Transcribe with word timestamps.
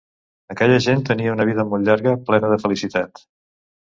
Aquella 0.53 0.79
gent 0.85 1.03
tenia 1.11 1.35
una 1.35 1.47
vida 1.49 1.67
molt 1.73 1.91
llarga, 1.91 2.15
plena 2.31 2.51
de 2.55 2.59
felicitat. 2.67 3.27